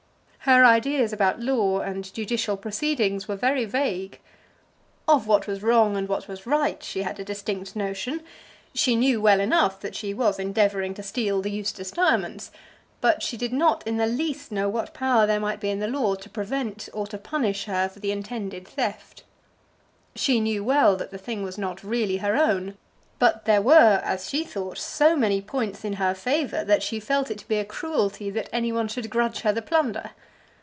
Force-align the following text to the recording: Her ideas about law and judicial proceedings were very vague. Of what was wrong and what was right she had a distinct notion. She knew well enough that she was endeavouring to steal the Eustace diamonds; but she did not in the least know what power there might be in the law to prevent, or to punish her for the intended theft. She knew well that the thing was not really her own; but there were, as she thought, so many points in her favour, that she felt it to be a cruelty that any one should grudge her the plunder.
Her 0.45 0.65
ideas 0.65 1.13
about 1.13 1.39
law 1.39 1.81
and 1.81 2.11
judicial 2.15 2.57
proceedings 2.57 3.27
were 3.27 3.35
very 3.35 3.63
vague. 3.63 4.19
Of 5.07 5.27
what 5.27 5.45
was 5.45 5.61
wrong 5.61 5.95
and 5.95 6.09
what 6.09 6.27
was 6.27 6.47
right 6.47 6.81
she 6.81 7.03
had 7.03 7.19
a 7.19 7.23
distinct 7.23 7.75
notion. 7.75 8.23
She 8.73 8.95
knew 8.95 9.21
well 9.21 9.39
enough 9.39 9.79
that 9.81 9.95
she 9.95 10.15
was 10.15 10.39
endeavouring 10.39 10.95
to 10.95 11.03
steal 11.03 11.43
the 11.43 11.51
Eustace 11.51 11.91
diamonds; 11.91 12.49
but 13.01 13.21
she 13.21 13.37
did 13.37 13.53
not 13.53 13.85
in 13.85 13.97
the 13.97 14.07
least 14.07 14.51
know 14.51 14.67
what 14.67 14.95
power 14.95 15.27
there 15.27 15.39
might 15.39 15.59
be 15.59 15.69
in 15.69 15.77
the 15.79 15.87
law 15.87 16.15
to 16.15 16.27
prevent, 16.27 16.89
or 16.91 17.05
to 17.05 17.19
punish 17.19 17.65
her 17.65 17.87
for 17.87 17.99
the 17.99 18.11
intended 18.11 18.67
theft. 18.67 19.21
She 20.15 20.39
knew 20.39 20.63
well 20.63 20.95
that 20.95 21.11
the 21.11 21.19
thing 21.19 21.43
was 21.43 21.59
not 21.59 21.83
really 21.83 22.17
her 22.17 22.35
own; 22.35 22.79
but 23.19 23.45
there 23.45 23.61
were, 23.61 24.01
as 24.03 24.27
she 24.27 24.43
thought, 24.43 24.79
so 24.79 25.15
many 25.15 25.39
points 25.39 25.85
in 25.85 25.93
her 25.93 26.15
favour, 26.15 26.63
that 26.63 26.81
she 26.81 26.99
felt 26.99 27.29
it 27.29 27.37
to 27.37 27.47
be 27.47 27.57
a 27.57 27.63
cruelty 27.63 28.31
that 28.31 28.49
any 28.51 28.71
one 28.71 28.87
should 28.87 29.11
grudge 29.11 29.41
her 29.41 29.53
the 29.53 29.61
plunder. 29.61 30.09